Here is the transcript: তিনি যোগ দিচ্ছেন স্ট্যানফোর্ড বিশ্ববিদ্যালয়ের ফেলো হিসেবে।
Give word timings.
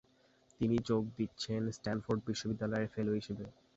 তিনি 0.61 0.77
যোগ 0.89 1.03
দিচ্ছেন 1.17 1.61
স্ট্যানফোর্ড 1.77 2.19
বিশ্ববিদ্যালয়ের 2.27 2.91
ফেলো 2.93 3.11
হিসেবে। 3.19 3.45